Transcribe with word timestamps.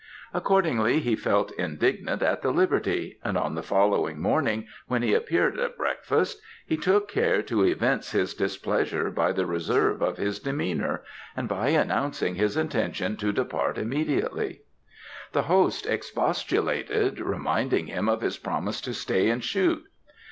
Accordingly 0.33 0.99
he 0.99 1.15
felt 1.15 1.51
indignant 1.59 2.23
at 2.23 2.41
the 2.41 2.49
liberty; 2.49 3.19
and 3.23 3.37
on 3.37 3.53
the 3.53 3.61
following 3.61 4.19
morning, 4.19 4.65
when 4.87 5.03
he 5.03 5.13
appeared 5.13 5.59
at 5.59 5.77
breakfast, 5.77 6.41
he 6.65 6.75
took 6.75 7.07
care 7.07 7.43
to 7.43 7.61
evince 7.61 8.09
his 8.11 8.33
displeasure 8.33 9.11
by 9.11 9.31
the 9.31 9.45
reserve 9.45 10.01
of 10.01 10.17
his 10.17 10.39
demeanour, 10.39 11.03
and 11.37 11.47
by 11.47 11.67
announcing 11.67 12.33
his 12.33 12.57
intention 12.57 13.15
to 13.17 13.31
depart 13.31 13.77
immediately. 13.77 14.61
The 15.33 15.43
host 15.43 15.85
expostulated, 15.85 17.19
reminding 17.19 17.85
him 17.85 18.09
of 18.09 18.21
his 18.21 18.39
promise 18.39 18.81
to 18.81 18.95
stay 18.95 19.29
and 19.29 19.43
shoot. 19.43 19.83